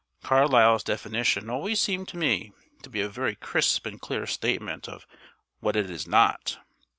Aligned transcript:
Carlyle's 0.23 0.83
definition 0.83 1.47
always 1.47 1.79
seemed 1.79 2.07
to 2.07 2.17
me 2.17 2.51
to 2.81 2.89
be 2.89 3.01
a 3.01 3.07
very 3.07 3.35
crisp 3.35 3.85
and 3.85 4.01
clear 4.01 4.25
statement 4.25 4.89
of 4.89 5.05
what 5.59 5.75
it 5.75 5.91
is 5.91 6.07
NOT. 6.07 6.57